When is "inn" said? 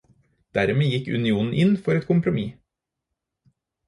1.63-1.73